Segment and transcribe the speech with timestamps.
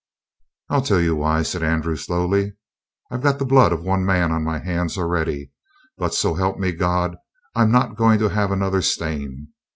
[0.67, 2.53] "I'll tell you why," said Andrew slowly.
[3.11, 5.51] "I've got the blood of one man on my hands already,
[5.95, 7.17] but, so help me God,
[7.53, 9.53] I'm not going to have another stain.